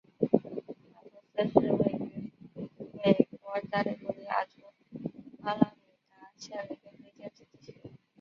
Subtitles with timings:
[1.35, 2.31] 马托斯是位于
[3.03, 4.63] 美国加利福尼亚州
[5.43, 7.79] 阿拉米达县的一个非建制地区。